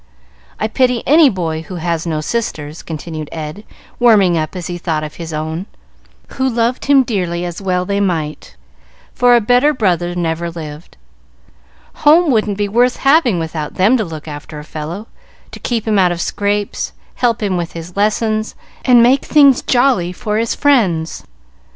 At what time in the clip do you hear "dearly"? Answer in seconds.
7.03-7.45